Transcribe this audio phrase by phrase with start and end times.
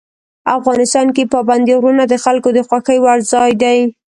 [0.57, 3.79] افغانستان کې پابندی غرونه د خلکو د خوښې وړ ځای دی.